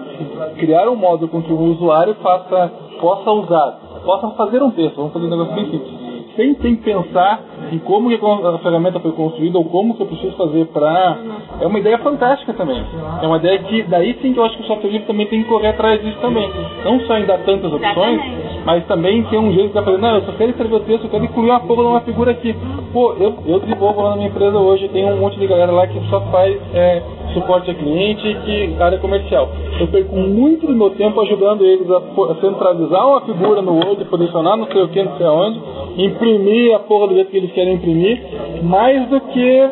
criar 0.57 0.87
um 0.89 0.95
modo 0.95 1.27
com 1.27 1.41
que 1.41 1.51
o 1.51 1.59
usuário 1.59 2.15
faça, 2.15 2.71
possa 2.99 3.31
usar, 3.31 3.79
possa 4.05 4.29
fazer 4.31 4.61
um 4.61 4.71
texto, 4.71 4.95
vamos 4.95 5.13
fazer 5.13 5.25
um 5.25 5.29
negócio 5.29 5.55
bem 5.55 5.65
simples. 5.69 6.07
Sem, 6.35 6.53
sem 6.61 6.75
pensar 6.75 7.41
em 7.71 7.79
como 7.79 8.09
que 8.09 8.15
a 8.23 8.57
ferramenta 8.59 8.99
foi 8.99 9.11
construída 9.11 9.57
ou 9.57 9.65
como 9.65 9.95
que 9.95 10.03
eu 10.03 10.05
preciso 10.05 10.35
fazer 10.37 10.65
para. 10.67 11.17
É 11.59 11.65
uma 11.65 11.79
ideia 11.79 11.97
fantástica 11.97 12.53
também. 12.53 12.79
É 13.21 13.25
uma 13.25 13.37
ideia 13.37 13.57
que, 13.59 13.81
daí 13.83 14.17
sim 14.21 14.33
que 14.33 14.39
eu 14.39 14.45
acho 14.45 14.55
que 14.55 14.63
o 14.63 14.67
software 14.67 14.91
livre 14.91 15.07
também 15.07 15.25
tem 15.25 15.41
que 15.41 15.49
correr 15.49 15.69
atrás 15.69 15.99
disso 15.99 16.19
também. 16.21 16.47
Não 16.85 16.99
só 17.01 17.17
em 17.17 17.25
dar 17.25 17.39
tantas 17.39 17.73
opções. 17.73 18.21
Mas 18.67 18.85
também 18.85 19.23
ter 19.23 19.37
um 19.37 19.53
jeito 19.53 19.69
de 19.69 19.81
fazer, 19.81 19.97
não, 19.97 20.15
eu 20.15 20.23
só 20.23 20.33
quero 20.33 20.49
escrever 20.49 20.75
o 20.75 20.79
texto, 20.81 21.05
eu 21.05 21.09
quero 21.09 21.23
incluir 21.23 21.51
uma 21.51 21.61
porra 21.61 21.83
numa 21.83 22.01
figura 22.01 22.31
aqui. 22.31 22.53
Pô, 22.91 23.13
eu, 23.13 23.33
eu 23.45 23.61
desenvolvo 23.61 24.01
lá 24.01 24.09
na 24.09 24.15
minha 24.17 24.27
empresa 24.27 24.57
hoje, 24.57 24.89
tem 24.89 25.05
um 25.05 25.21
monte 25.21 25.39
de 25.39 25.47
galera 25.47 25.71
lá 25.71 25.87
que 25.87 25.97
só 26.09 26.19
faz 26.29 26.59
é, 26.73 27.01
suporte 27.33 27.71
a 27.71 27.73
cliente 27.73 28.37
que 28.45 28.75
área 28.81 28.97
comercial. 28.99 29.49
Eu 29.79 29.87
perco 29.87 30.15
muito 30.15 30.67
do 30.67 30.73
meu 30.73 30.89
tempo 30.91 31.19
ajudando 31.21 31.65
eles 31.65 31.89
a, 31.89 32.01
centralizar 32.41 33.07
uma 33.07 33.21
figura 33.21 33.61
no 33.61 33.73
Word, 33.73 34.03
posicionar 34.05 34.57
não 34.57 34.67
sei 34.67 34.81
o 34.81 34.87
que, 34.89 35.03
não 35.03 35.17
sei 35.17 35.25
aonde, 35.25 35.59
imprimir 35.97 36.75
a 36.75 36.79
porra 36.79 37.07
do 37.07 37.15
jeito 37.15 37.31
que 37.31 37.37
eles 37.37 37.51
querem 37.51 37.75
imprimir, 37.75 38.21
mais 38.63 39.09
do 39.09 39.19
que 39.21 39.69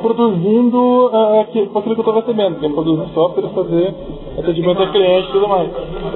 produzindo 0.00 1.10
ah, 1.12 1.40
aquilo, 1.42 1.78
aquilo 1.78 1.94
que 1.94 2.00
eu 2.00 2.04
estou 2.04 2.14
recebendo, 2.14 2.58
que 2.58 2.66
é 2.66 2.68
produzir 2.68 3.14
software 3.14 3.48
fazer 3.54 3.94
atendimento 4.38 4.82
ao 4.82 4.92
cliente 4.92 5.28
e 5.28 5.32
tudo 5.32 5.48
mais. 5.48 5.70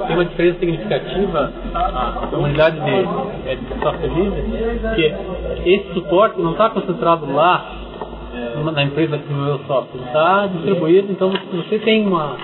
tem 0.07 0.15
uma 0.15 0.25
diferença 0.25 0.59
significativa 0.59 1.53
a 1.73 2.27
comunidade 2.27 2.79
de, 2.79 3.49
é, 3.49 3.55
de 3.55 3.81
software 3.81 4.07
livre, 4.07 4.43
que 4.95 5.69
esse 5.69 5.93
suporte 5.93 6.41
não 6.41 6.51
está 6.51 6.69
concentrado 6.69 7.31
lá 7.33 7.82
na 8.71 8.83
empresa 8.83 9.17
que 9.17 9.23
desenvolveu 9.23 9.55
o 9.55 9.67
software, 9.67 10.01
está 10.05 10.47
distribuído, 10.47 11.11
então 11.11 11.31
se 11.31 11.55
você 11.55 11.79
tem 11.79 12.07
uma 12.07 12.37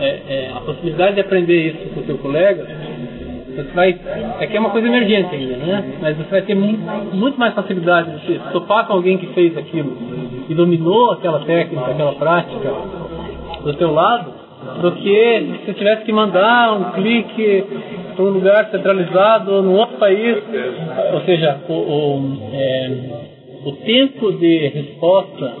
é, 0.00 0.22
é, 0.28 0.52
a 0.54 0.60
possibilidade 0.60 1.14
de 1.14 1.20
aprender 1.20 1.68
isso 1.68 1.94
com 1.94 2.00
o 2.00 2.04
seu 2.04 2.18
colega, 2.18 2.66
você 3.64 3.72
vai, 3.74 3.98
é 4.40 4.46
que 4.46 4.56
é 4.56 4.60
uma 4.60 4.70
coisa 4.70 4.86
emergente 4.86 5.34
ainda, 5.34 5.56
né? 5.56 5.84
Mas 6.00 6.16
você 6.16 6.30
vai 6.30 6.42
ter 6.42 6.54
muito, 6.54 6.80
muito 7.14 7.38
mais 7.38 7.54
facilidade 7.54 8.20
de 8.20 8.26
se 8.26 8.38
topar 8.52 8.86
com 8.86 8.92
alguém 8.92 9.18
que 9.18 9.26
fez 9.28 9.56
aquilo 9.56 9.96
e 10.48 10.54
dominou 10.54 11.12
aquela 11.12 11.40
técnica, 11.40 11.90
aquela 11.90 12.12
prática 12.14 12.72
do 13.64 13.74
teu 13.74 13.92
lado, 13.92 14.32
do 14.80 14.92
que 14.92 15.58
se 15.60 15.66
você 15.66 15.74
tivesse 15.74 16.04
que 16.04 16.12
mandar 16.12 16.72
um 16.72 16.92
clique 16.92 17.64
para 18.14 18.24
um 18.24 18.30
lugar 18.30 18.70
centralizado 18.70 19.62
num 19.62 19.74
outro 19.74 19.96
país. 19.98 20.36
Ou 21.12 21.20
seja, 21.22 21.58
o, 21.68 21.72
o, 21.72 22.38
é, 22.52 22.90
o 23.64 23.72
tempo 23.72 24.32
de 24.32 24.68
resposta, 24.68 25.52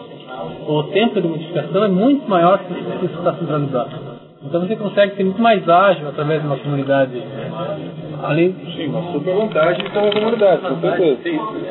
o 0.66 0.82
tempo 0.84 1.20
de 1.20 1.28
modificação 1.28 1.84
é 1.84 1.88
muito 1.88 2.28
maior 2.28 2.60
se 2.60 2.74
se 2.74 3.06
isso 3.06 3.18
está 3.18 3.34
centralizado. 3.34 4.18
Então 4.44 4.60
você 4.60 4.76
consegue 4.76 5.16
ser 5.16 5.24
muito 5.24 5.42
mais 5.42 5.68
ágil 5.68 6.08
através 6.08 6.40
de 6.40 6.46
uma 6.46 6.56
comunidade. 6.56 7.20
Além... 8.22 8.54
Sim, 8.76 8.86
uma 8.86 9.12
super 9.12 9.34
vantagem 9.34 9.84
ter 9.90 9.98
uma 9.98 10.12
comunidade, 10.12 10.62
com 10.62 10.80
certeza. 10.80 11.18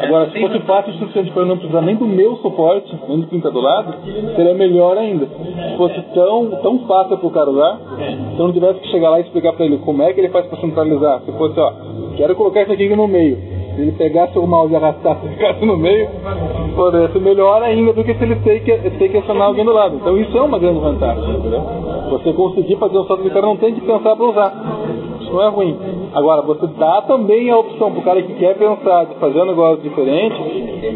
Agora, 0.03 0.29
se 0.29 0.39
fosse 0.39 0.59
fácil 0.59 0.93
o 0.93 0.97
suficiente 0.97 1.31
para 1.31 1.43
eu 1.43 1.45
não 1.45 1.57
precisar 1.57 1.81
nem 1.81 1.95
do 1.95 2.05
meu 2.05 2.35
suporte, 2.37 2.93
nem 3.07 3.21
do 3.21 3.27
pinta 3.27 3.49
do 3.49 3.61
lado, 3.61 3.95
seria 4.35 4.53
melhor 4.53 4.97
ainda. 4.97 5.27
Se 5.27 5.77
fosse 5.77 6.01
tão, 6.13 6.51
tão 6.61 6.79
fácil 6.79 7.17
para 7.17 7.27
o 7.27 7.31
cara 7.31 7.49
usar, 7.49 7.79
se 7.97 8.39
eu 8.39 8.47
não 8.47 8.53
tivesse 8.53 8.79
que 8.81 8.89
chegar 8.89 9.11
lá 9.11 9.19
e 9.19 9.23
explicar 9.23 9.53
para 9.53 9.65
ele 9.65 9.77
como 9.77 10.03
é 10.03 10.11
que 10.11 10.19
ele 10.19 10.29
faz 10.29 10.45
para 10.47 10.59
centralizar. 10.59 11.21
Se 11.21 11.31
fosse, 11.31 11.57
ó, 11.57 11.71
quero 12.17 12.35
colocar 12.35 12.63
isso 12.63 12.73
aqui 12.73 12.93
no 12.95 13.07
meio 13.07 13.56
se 13.77 13.81
ele 13.83 13.91
pegasse 13.91 14.37
o 14.39 14.47
mouse 14.47 14.73
e 14.73 14.75
arrastasse 14.75 15.23
e 15.27 15.29
ficasse 15.37 15.63
no 15.63 15.77
meio, 15.77 16.09
ser 17.13 17.21
melhor 17.21 17.61
ainda 17.61 17.93
do 17.93 18.03
que 18.03 18.15
se 18.15 18.23
ele 18.23 18.35
tem 18.37 18.59
que, 18.61 18.75
tem 18.75 19.09
que 19.09 19.17
acionar 19.17 19.47
alguém 19.47 19.63
do 19.63 19.71
lado. 19.71 19.95
Então 19.97 20.17
isso 20.17 20.35
é 20.35 20.41
uma 20.41 20.57
grande 20.57 20.79
vantagem, 20.79 21.29
entendeu? 21.29 21.61
Você 22.09 22.33
conseguir 22.33 22.75
fazer 22.77 22.97
um 22.97 23.05
software 23.05 23.23
que 23.23 23.29
o 23.29 23.33
cara 23.33 23.45
não 23.45 23.57
tem 23.57 23.75
que 23.75 23.81
pensar 23.81 24.15
para 24.15 24.25
usar. 24.25 24.53
Isso 25.27 25.35
não 25.35 25.43
é 25.43 25.49
ruim. 25.49 25.77
Agora, 26.15 26.41
você 26.41 26.67
dá 26.79 27.01
também 27.01 27.51
a 27.51 27.57
opção 27.57 27.91
para 27.91 27.99
o 27.99 28.03
cara 28.03 28.21
que 28.21 28.33
quer 28.35 28.55
pensar 28.55 29.05
de 29.05 29.15
fazer 29.15 29.41
um 29.41 29.45
negócio 29.45 29.83
diferente, 29.83 30.35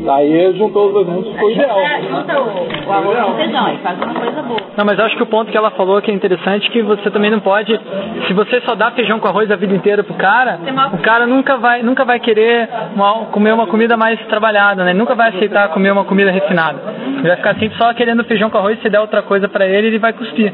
aí 0.10 0.54
juntou 0.58 0.88
os 0.88 0.94
dois 0.94 1.08
mundos, 1.08 1.32
ficou 1.34 1.52
ideal. 1.52 1.78
Junta 2.10 2.40
o, 2.40 2.90
o 2.90 2.94
arroz 2.94 3.20
com 3.20 3.32
o 3.32 3.36
feijão, 3.36 3.74
e 3.74 3.78
faz 3.80 4.02
uma 4.02 4.14
coisa 4.14 4.42
boa. 4.42 4.60
Não, 4.78 4.86
mas 4.86 4.98
eu 4.98 5.06
acho 5.06 5.18
que 5.18 5.24
o 5.24 5.26
ponto 5.26 5.52
que 5.52 5.58
ela 5.58 5.72
falou 5.72 6.02
que 6.02 6.10
é 6.10 6.14
interessante 6.14 6.68
é 6.68 6.72
que 6.72 6.82
você 6.82 7.12
também 7.12 7.30
não 7.30 7.42
pode, 7.42 7.78
se 8.26 8.34
você 8.34 8.62
só 8.62 8.74
dá 8.74 8.92
feijão 8.92 9.20
com 9.20 9.28
arroz 9.28 9.52
a 9.52 9.58
vida 9.58 9.76
inteira 9.76 10.02
pro 10.02 10.14
cara, 10.14 10.60
o 10.94 10.98
cara 11.00 11.28
nunca 11.28 11.58
vai, 11.58 11.84
nunca 11.84 12.06
vai 12.06 12.20
querer 12.20 12.70
uma, 12.96 13.26
comer 13.26 13.54
uma 13.54 13.68
comida 13.68 13.98
mais 13.98 14.20
trabalhada, 14.28 14.86
né? 14.86 14.92
Ele 14.92 15.00
nunca 15.00 15.14
vai 15.14 15.30
aceitar 15.30 15.70
comer 15.70 15.92
uma 15.92 16.06
comida 16.06 16.32
refinada. 16.32 16.80
Ele 17.18 17.28
vai 17.28 17.36
ficar 17.36 17.56
sempre 17.56 17.78
só 17.78 17.94
querendo 17.94 18.24
feijão 18.24 18.50
com 18.50 18.58
arroz, 18.58 18.82
se 18.82 18.90
der 18.90 19.02
outra 19.02 19.22
coisa 19.22 19.50
para 19.50 19.68
ele, 19.68 19.88
ele 19.88 20.00
vai 20.00 20.14
cuspir. 20.14 20.54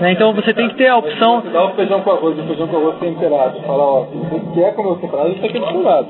Né? 0.00 0.12
Então 0.12 0.32
você 0.32 0.52
tem 0.52 0.68
que 0.68 0.74
ter 0.74 0.88
a 0.88 0.96
opção. 0.96 1.40
Você 1.40 1.50
dá 1.50 1.64
o 1.66 1.70
feijão 1.74 2.00
com 2.00 2.10
arroz, 2.10 2.38
o 2.38 2.42
feijão 2.42 2.66
com 2.68 2.76
arroz 2.76 2.96
temperado. 2.98 3.60
Fala, 3.66 3.82
ó, 3.84 4.04
se 4.06 4.16
você 4.18 4.40
quer 4.60 4.74
comer 4.74 4.88
o 4.90 4.96
temperado, 4.96 5.28
isso 5.30 5.46
aqui 5.46 5.56
é 5.56 5.60
do 5.72 5.82
lado. 5.82 6.06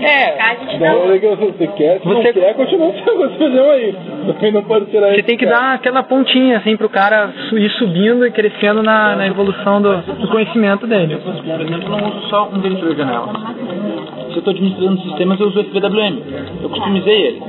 É. 0.00 0.78
Daí 0.78 1.18
você 1.36 1.66
quer, 1.68 1.98
se 2.00 2.04
Você- 2.06 2.14
não 2.14 2.32
quer, 2.32 2.54
continua 2.54 2.92
com 2.92 3.24
esse 3.26 3.36
feijão 3.38 3.70
aí. 3.70 3.96
Também 4.34 4.52
não 4.52 4.62
pode 4.64 4.86
tirar 4.86 5.10
Você 5.14 5.22
tem 5.22 5.36
que 5.36 5.46
cara. 5.46 5.58
dar 5.60 5.74
aquela 5.74 6.02
pontinha 6.02 6.58
assim 6.58 6.76
pro 6.76 6.88
cara 6.88 7.30
ir 7.52 7.70
subindo 7.72 8.26
e 8.26 8.30
crescendo 8.30 8.82
na, 8.82 9.16
na 9.16 9.26
evolução 9.26 9.82
do, 9.82 9.96
do 9.96 10.28
conhecimento 10.28 10.86
dele. 10.86 11.16
Por 11.16 11.32
exemplo, 11.60 11.82
eu 11.82 11.90
não 11.90 12.08
uso 12.08 12.20
só 12.28 12.48
um 12.52 12.62
gerenciador 12.62 12.92
de 12.94 12.98
janela. 12.98 13.32
Se 14.28 14.34
eu 14.34 14.38
estou 14.38 14.50
administrando 14.52 15.00
sistemas, 15.02 15.40
eu 15.40 15.46
uso 15.48 15.60
o 15.60 15.64
FWM. 15.64 16.22
Eu 16.62 16.68
customizei 16.70 17.22
ele. 17.22 17.42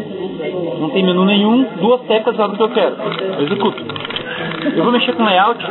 Não 0.80 0.90
tem 0.90 1.04
menu 1.04 1.26
nenhum, 1.26 1.66
duas 1.80 2.02
teclas 2.02 2.38
é 2.38 2.44
o 2.46 2.50
que 2.52 2.62
eu 2.64 2.70
quero. 2.70 2.96
Eu 3.40 3.46
executo. 3.46 3.84
Eu 4.76 4.84
vou 4.84 4.92
mexer 4.92 5.14
com 5.14 5.24
layout, 5.24 5.64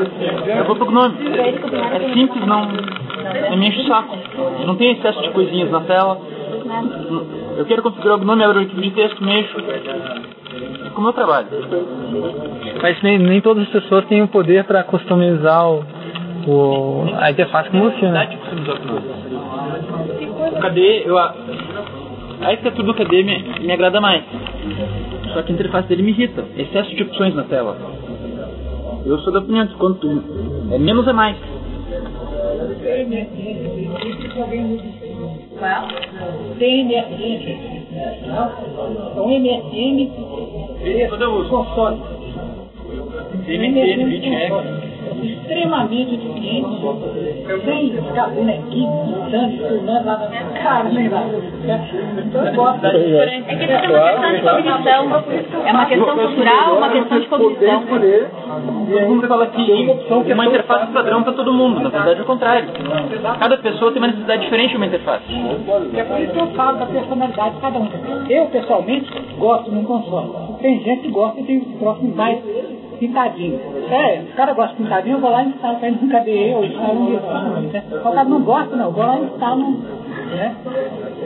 eu 0.46 0.64
vou 0.64 0.76
pro 0.76 0.86
Gnome. 0.86 1.16
É 1.36 2.12
simples, 2.12 2.46
não, 2.46 2.66
não 3.50 3.56
me 3.56 3.68
enche 3.68 3.80
o 3.80 3.86
saco. 3.86 4.16
Não 4.66 4.76
tem 4.76 4.92
excesso 4.92 5.20
de 5.22 5.30
coisinhas 5.30 5.70
na 5.70 5.80
tela. 5.80 6.18
Eu 7.56 7.64
quero 7.66 7.82
configurar 7.82 8.16
o 8.16 8.20
Gnome, 8.20 8.44
abro 8.44 8.58
o 8.58 8.60
arquivo 8.60 8.80
de 8.80 8.90
texto, 8.90 9.24
mexo. 9.24 9.56
É 9.60 10.90
como 10.90 11.08
eu 11.08 11.12
trabalho. 11.12 11.48
Mas 12.82 13.02
nem, 13.02 13.18
nem 13.18 13.40
todas 13.40 13.64
as 13.64 13.70
pessoas 13.70 14.04
têm 14.06 14.22
o 14.22 14.28
poder 14.28 14.64
para 14.64 14.84
customizar 14.84 15.68
o, 15.68 15.84
o, 16.46 17.04
a 17.18 17.30
interface 17.30 17.70
como 17.70 17.90
você, 17.90 18.06
né? 18.08 18.38
O 18.52 18.78
Gnome. 18.78 19.24
O 20.56 20.60
KD, 20.60 21.02
eu, 21.06 21.18
a 21.18 21.34
a 22.40 22.48
arquitetura 22.48 22.86
do 22.86 22.94
KD 22.94 23.22
me, 23.22 23.42
me 23.60 23.72
agrada 23.72 24.00
mais. 24.00 24.22
Só 25.32 25.42
que 25.42 25.52
a 25.52 25.54
interface 25.54 25.88
dele 25.88 26.02
me 26.02 26.10
irrita. 26.10 26.44
Excesso 26.56 26.94
de 26.94 27.02
opções 27.02 27.34
na 27.34 27.44
tela. 27.44 27.76
Eu 29.04 29.18
sou 29.18 29.32
da 29.32 29.40
opinião 29.40 29.66
que 29.66 29.75
quanto 29.75 30.08
é 30.73 30.78
menos 30.78 31.06
é 31.06 31.12
mais. 31.12 31.37
MSN. 39.28 40.11
Então, 40.84 41.37
uso. 41.37 41.50
console. 41.50 42.00
MSN, 43.46 44.04
BitX. 44.08 44.84
Extremamente 45.23 46.14
eficiente, 46.14 46.68
sem 47.64 47.92
ficar 47.92 48.28
bonequinho, 48.28 48.90
pintando, 49.06 49.58
tornando 49.58 50.06
lá 50.06 50.18
na 50.18 50.61
cara, 50.62 50.90
sei 50.90 51.08
lá. 51.08 51.25
Então, 52.18 52.46
eu 52.46 52.54
gosto. 52.54 52.87
É 52.87 52.90
que 52.90 53.64
isso 53.64 53.73
é 53.73 54.14
uma 54.14 54.30
questão 54.30 54.56
de 54.56 54.62
cognição. 54.62 55.66
É 55.66 55.73
uma 55.73 55.87
questão 55.87 56.16
cultural, 56.16 56.76
uma 56.76 56.90
questão 56.90 57.20
de 57.20 57.26
cognição. 57.26 57.84
Todo 58.90 59.08
mundo 59.08 59.28
fala 59.28 59.46
que 59.46 60.32
uma 60.32 60.46
interface 60.46 60.92
padrão 60.92 61.22
para 61.22 61.32
todo 61.32 61.52
mundo. 61.52 61.80
Na 61.80 61.88
verdade 61.88 62.20
é 62.20 62.22
o 62.22 62.26
contrário. 62.26 62.68
Cada 63.38 63.56
pessoa 63.58 63.92
tem 63.92 64.00
uma 64.00 64.08
necessidade 64.08 64.42
diferente 64.42 64.70
de 64.70 64.76
uma 64.76 64.86
interface. 64.86 65.24
É 65.96 66.04
por 66.04 66.20
isso 66.20 66.32
que 66.32 66.40
eu 66.40 66.46
falo 66.48 66.78
da 66.78 66.86
personalidade 66.86 67.54
de 67.54 67.60
cada 67.60 67.78
um. 67.78 67.88
Eu, 68.28 68.46
pessoalmente, 68.46 69.10
gosto 69.38 69.70
de 69.70 69.76
um 69.76 69.84
console. 69.84 70.30
Tem 70.60 70.80
gente 70.80 71.02
que 71.02 71.10
gosta 71.10 71.42
de 71.42 71.60
troços 71.78 72.14
mais 72.14 72.38
pintadinho. 72.98 73.60
É, 73.90 74.22
o 74.32 74.36
cara 74.36 74.52
gosta 74.52 74.76
de 74.76 74.82
pintadinho, 74.82 75.16
eu 75.16 75.20
vou 75.20 75.30
lá 75.30 75.42
e 75.42 75.48
instalo 75.48 75.78
para 75.78 75.88
ele 75.88 75.98
no 76.00 76.08
KDE 76.08 76.54
ou 76.54 76.64
instalo 76.64 77.00
um. 77.00 77.60
Né? 77.60 77.82
O 77.92 78.00
cara 78.00 78.24
não 78.24 78.40
gosta, 78.42 78.76
não, 78.76 78.86
eu 78.86 78.92
vou 78.92 79.04
lá 79.04 79.18
e 79.18 79.24
instalo 79.24 79.62
um. 79.62 79.82
Né? 80.34 80.56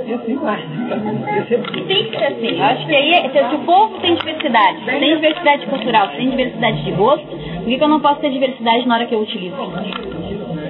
E 0.06 0.12
assim 0.12 0.36
vai. 0.36 0.60
É- 0.60 1.78
E 1.78 1.80
tem 1.82 2.04
que 2.04 2.16
ser 2.18 2.24
assim. 2.24 2.58
Eu 2.58 2.64
acho 2.64 2.86
que 2.86 2.94
aí, 2.94 3.30
se, 3.30 3.48
se 3.48 3.54
o 3.54 3.58
povo 3.60 3.98
tem 4.00 4.14
diversidade, 4.14 4.78
se 4.80 4.84
tem 4.86 5.14
diversidade 5.16 5.66
cultural, 5.66 6.08
se 6.10 6.16
tem 6.16 6.30
diversidade 6.30 6.84
de 6.84 6.90
gosto, 6.92 7.26
por 7.26 7.64
que, 7.64 7.78
que 7.78 7.84
eu 7.84 7.88
não 7.88 8.00
posso 8.00 8.20
ter 8.20 8.30
diversidade 8.30 8.86
na 8.86 8.94
hora 8.96 9.06
que 9.06 9.14
eu 9.14 9.20
utilizo? 9.20 9.56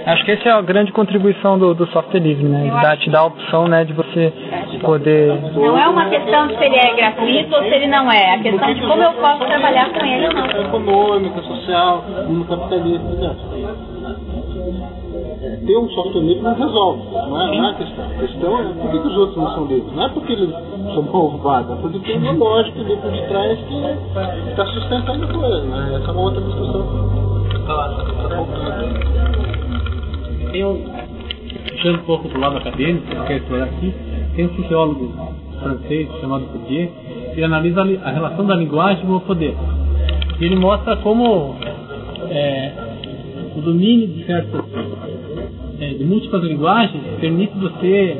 Acho 0.06 0.24
que 0.24 0.30
essa 0.32 0.48
é 0.48 0.52
a 0.52 0.62
grande 0.62 0.90
contribuição 0.90 1.58
do, 1.58 1.74
do 1.74 1.86
software 1.88 2.20
livre, 2.20 2.44
né? 2.44 2.70
Dar, 2.80 2.96
te 2.96 3.10
dar 3.10 3.20
a 3.20 3.26
opção 3.26 3.68
né, 3.68 3.84
de 3.84 3.92
você 3.92 4.32
poder. 4.80 5.34
Não 5.54 5.78
é 5.78 5.86
uma 5.86 6.08
questão 6.08 6.46
de 6.46 6.56
se 6.56 6.64
ele 6.64 6.76
é 6.76 6.94
gratuito 6.94 7.54
ou 7.54 7.62
se 7.62 7.68
ele 7.68 7.88
não 7.88 8.10
é. 8.10 8.22
É 8.22 8.34
a 8.34 8.38
questão 8.38 8.72
de 8.72 8.80
como 8.80 9.02
eu 9.02 9.12
posso 9.12 9.44
trabalhar 9.44 9.90
com 9.90 10.04
ele 10.06 10.26
ou 10.28 10.32
não. 10.32 10.46
econômica, 10.46 11.42
social, 11.42 12.04
mundo 12.26 12.46
capitalista, 12.46 13.06
etc. 13.12 14.97
Ter 15.38 15.76
um 15.76 15.88
software 15.90 16.22
livre 16.22 16.42
não 16.42 16.54
resolve, 16.54 17.02
não 17.12 17.40
é, 17.40 17.56
não 17.56 17.64
é 17.64 17.70
a 17.70 17.74
questão. 17.74 18.04
A 18.04 18.14
questão 18.14 18.58
é 18.58 18.72
por 18.72 18.90
que, 18.90 18.96
os 18.96 19.16
outros 19.16 19.36
não 19.36 19.54
são 19.54 19.66
livres? 19.66 19.92
Não 19.94 20.04
é 20.04 20.08
porque 20.08 20.32
eles 20.32 20.50
são 20.94 21.02
malvados, 21.02 21.78
é 21.78 21.80
porque 21.80 21.98
tem 22.00 22.18
uma 22.18 22.32
lógica 22.32 22.80
ali 22.80 22.96
por 22.96 23.10
detrás 23.12 23.58
que 23.60 24.50
está 24.50 24.66
sustentando 24.66 25.24
a 25.24 25.28
coisa, 25.28 25.62
né? 25.62 25.94
Essa 25.94 26.08
é 26.08 26.12
uma 26.12 26.22
outra 26.22 26.40
discussão. 26.40 27.08
Tem 30.50 30.64
um, 30.64 30.84
puxando 31.70 31.94
um 31.94 32.04
pouco 32.04 32.28
do 32.28 32.40
lado 32.40 32.56
acadêmico, 32.56 33.06
que 33.06 33.16
eu 33.16 33.24
quero 33.24 33.42
explorar 33.42 33.64
aqui, 33.64 33.94
tem 34.34 34.46
um 34.46 34.56
sociólogo 34.56 35.12
francês 35.60 36.08
chamado 36.20 36.46
Bourdieu, 36.46 36.90
que 37.34 37.42
analisa 37.44 37.82
a 37.82 38.10
relação 38.10 38.44
da 38.44 38.56
linguagem 38.56 39.06
com 39.06 39.14
o 39.14 39.20
poder. 39.20 39.54
E 40.40 40.44
ele 40.44 40.56
mostra 40.56 40.96
como 40.96 41.54
é, 42.28 42.72
o 43.56 43.60
domínio 43.60 44.08
de 44.08 44.24
certas, 44.24 44.64
de 45.98 46.04
múltiplas 46.04 46.44
linguagens 46.44 47.02
permite 47.20 47.58
você 47.58 48.16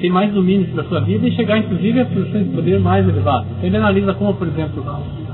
ter 0.00 0.10
mais 0.10 0.32
domínio 0.32 0.66
da 0.74 0.84
sua 0.84 1.00
vida 1.00 1.28
e 1.28 1.32
chegar 1.32 1.58
inclusive 1.58 2.00
a 2.00 2.06
posições 2.06 2.48
de 2.48 2.54
poder 2.54 2.80
mais 2.80 3.06
elevadas. 3.06 3.46
Então 3.52 3.66
ele 3.66 3.76
analisa 3.76 4.14
como, 4.14 4.34
por 4.34 4.48
exemplo, 4.48 4.82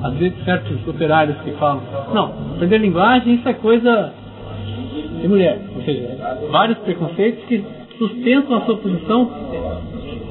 às 0.02 0.14
vezes 0.14 0.44
certos 0.44 0.86
operários 0.88 1.36
que 1.42 1.52
falam, 1.52 1.80
não, 2.12 2.32
aprender 2.54 2.78
linguagem 2.78 3.34
isso 3.34 3.48
é 3.48 3.54
coisa 3.54 4.12
de 5.20 5.28
mulher. 5.28 5.60
Ou 5.76 5.82
seja, 5.82 6.08
vários 6.50 6.78
preconceitos 6.78 7.44
que 7.44 7.64
sustentam 7.96 8.56
a 8.56 8.60
sua 8.62 8.76
posição 8.78 9.30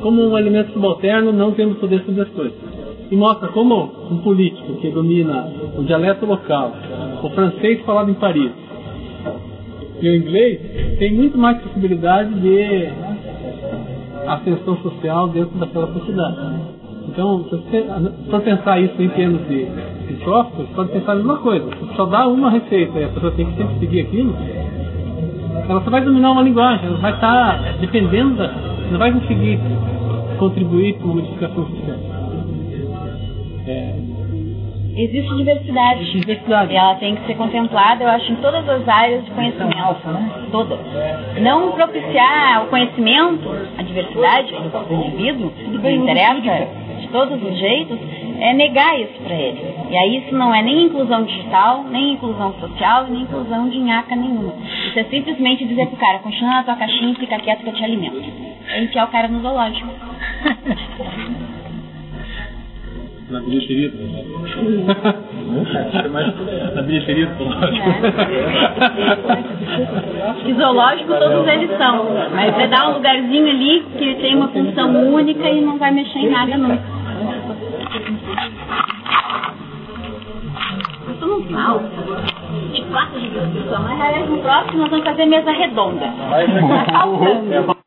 como 0.01 0.30
um 0.30 0.38
elemento 0.38 0.74
subalterno, 0.74 1.32
não 1.32 1.51
tendo 1.54 1.75
poder 1.75 2.04
sobre 2.04 2.22
as 2.22 2.30
coisas. 2.30 2.58
E 3.10 3.16
mostra 3.16 3.48
como 3.50 3.92
um 4.12 4.18
político 4.18 4.75
que 4.75 4.89
domina 4.92 5.51
o 5.78 5.84
dialeto 5.84 6.25
local, 6.25 6.74
o 7.24 7.30
francês 7.30 7.82
falado 7.82 8.12
em 8.12 8.16
Paris 8.16 8.51
e 10.01 10.10
o 10.10 10.15
inglês, 10.15 10.60
tem 10.98 11.13
muito 11.13 11.38
mais 11.38 11.58
possibilidade 11.62 12.34
de 12.39 12.89
ascensão 14.27 14.77
social 14.77 15.27
dentro 15.29 15.58
daquela 15.58 15.88
sociedade. 15.94 16.38
Então, 17.10 17.44
se 17.50 17.56
você 18.29 18.39
pensar 18.41 18.79
isso 18.79 19.01
em 19.01 19.10
termos 19.10 19.41
de, 19.48 19.65
de 19.65 20.24
software, 20.24 20.65
pode 20.75 20.91
pensar 20.91 21.13
a 21.13 21.15
mesma 21.15 21.38
coisa. 21.38 21.65
Se 21.75 21.96
só 21.96 22.06
dá 22.06 22.27
uma 22.27 22.51
receita 22.51 23.00
e 23.00 23.03
a 23.03 23.10
pessoa 23.10 23.32
tem 23.32 23.46
que 23.48 23.58
sempre 23.58 23.79
seguir 23.79 24.01
aquilo, 24.01 24.36
ela 25.68 25.82
só 25.82 25.89
vai 25.89 26.01
dominar 26.03 26.32
uma 26.32 26.44
linguagem, 26.44 26.88
ela 26.88 26.98
vai 26.98 27.13
estar 27.13 27.77
dependendo 27.79 28.36
da. 28.36 28.51
não 28.91 29.00
vai 29.00 29.12
conseguir 29.12 29.60
contribuir 30.38 30.94
com 31.00 31.10
modificação 31.10 31.65
social. 31.65 31.98
É, 33.68 34.09
Existe 35.00 35.34
diversidade. 35.34 36.12
diversidade. 36.12 36.74
E 36.74 36.75
ela 36.75 36.96
tem 36.96 37.15
que 37.15 37.25
ser 37.25 37.36
contemplada, 37.36 38.03
eu 38.03 38.10
acho, 38.10 38.32
em 38.34 38.36
todas 38.36 38.68
as 38.68 38.86
áreas 38.86 39.24
de 39.24 39.32
conhecimento. 39.32 39.96
Todas. 40.51 40.79
Não 41.41 41.72
propiciar 41.72 42.65
o 42.65 42.68
conhecimento, 42.68 43.50
a 43.77 43.82
diversidade 43.82 44.51
do 44.51 44.94
indivíduo, 44.94 45.51
que 45.51 45.89
interessa 45.89 46.68
de 47.00 47.08
todos 47.08 47.41
os 47.41 47.58
jeitos, 47.58 47.98
é 48.41 48.53
negar 48.53 49.00
isso 49.00 49.22
para 49.24 49.36
ele. 49.36 49.74
E 49.89 49.98
aí 49.98 50.18
isso 50.18 50.36
não 50.36 50.53
é 50.53 50.62
nem 50.62 50.84
inclusão 50.84 51.24
digital, 51.24 51.86
nem 51.89 52.13
inclusão 52.13 52.53
social, 52.60 53.08
nem 53.10 53.22
inclusão 53.22 53.70
de 53.70 53.79
nhaca 53.79 54.15
nenhuma. 54.18 54.53
Isso 54.88 55.00
é 55.00 55.03
simplesmente 55.06 55.65
dizer 55.65 55.88
pro 55.88 55.96
cara, 55.96 56.20
continua 56.20 56.56
na 56.56 56.63
tua 56.63 56.75
caixinha 56.75 57.12
e 57.12 57.15
fica 57.15 57.39
quieto 57.39 57.62
que 57.62 57.70
eu 57.70 57.74
te 57.74 57.86
alimento. 57.86 58.22
É 58.68 58.84
enfiar 58.84 59.06
o 59.06 59.12
cara 59.12 59.29
no 59.29 59.39
zoológico. 59.39 59.88
Na 63.30 63.40
bilheteria. 63.42 63.92
Na 66.76 66.82
bilheteria 66.82 67.28
do 67.28 67.44
zoológico. 67.44 67.90
Zoológico 70.58 71.14
todos 71.14 71.48
eles 71.48 71.78
são. 71.78 72.08
Mas 72.34 72.56
vai 72.56 72.68
dar 72.68 72.90
um 72.90 72.94
lugarzinho 72.96 73.48
ali 73.48 73.86
que 73.98 74.16
tem 74.16 74.36
uma 74.36 74.48
função 74.48 75.14
única 75.14 75.48
e 75.50 75.62
não 75.62 75.78
vai 75.78 75.92
mexer 75.92 76.20
em 76.20 76.30
nada 76.30 76.58
nunca. 76.58 76.82
Eu 81.22 81.28
no 81.28 81.44
final. 81.44 81.84
De 82.74 82.82
quatro 82.84 83.20
de 83.20 83.28
pessoas. 83.30 83.82
Mas 83.82 84.02
aliás, 84.02 84.30
no 84.30 84.38
próximo 84.40 84.78
nós 84.80 84.90
vamos 84.90 85.06
fazer 85.06 85.26
mesa 85.26 85.52
redonda. 85.52 86.06
Tá 86.86 86.92
faltando. 86.92 87.79